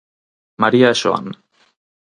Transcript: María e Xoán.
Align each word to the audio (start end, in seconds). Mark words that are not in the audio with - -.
María 0.61 0.89
e 0.93 0.97
Xoán. 1.01 1.25